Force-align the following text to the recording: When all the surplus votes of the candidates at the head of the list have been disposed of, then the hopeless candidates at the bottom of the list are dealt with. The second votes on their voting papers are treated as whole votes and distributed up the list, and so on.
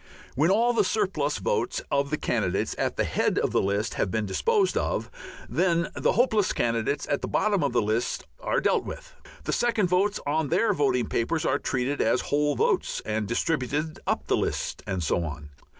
When 0.33 0.49
all 0.49 0.73
the 0.73 0.83
surplus 0.83 1.37
votes 1.37 1.79
of 1.91 2.09
the 2.09 2.17
candidates 2.17 2.73
at 2.79 2.97
the 2.97 3.03
head 3.03 3.37
of 3.37 3.51
the 3.51 3.61
list 3.61 3.93
have 3.93 4.09
been 4.09 4.25
disposed 4.25 4.75
of, 4.75 5.11
then 5.47 5.91
the 5.93 6.13
hopeless 6.13 6.53
candidates 6.53 7.05
at 7.07 7.21
the 7.21 7.27
bottom 7.27 7.63
of 7.63 7.71
the 7.71 7.83
list 7.83 8.25
are 8.39 8.59
dealt 8.59 8.83
with. 8.83 9.13
The 9.43 9.53
second 9.53 9.89
votes 9.89 10.19
on 10.25 10.47
their 10.49 10.73
voting 10.73 11.07
papers 11.07 11.45
are 11.45 11.59
treated 11.59 12.01
as 12.01 12.21
whole 12.21 12.55
votes 12.55 13.03
and 13.05 13.27
distributed 13.27 13.99
up 14.07 14.25
the 14.25 14.37
list, 14.37 14.81
and 14.87 15.03
so 15.03 15.23
on. 15.23 15.49